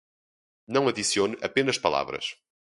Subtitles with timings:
[0.67, 2.35] Não adicione apenas palavras